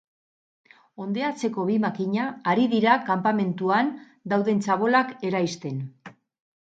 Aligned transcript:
Hondeatzeko 1.03 1.65
bi 1.67 1.75
makina 1.83 2.25
ari 2.53 2.65
dira 2.73 2.95
kanpamentuan 3.11 3.95
dauden 4.35 4.65
txabolak 4.65 5.13
eraisten. 5.31 5.79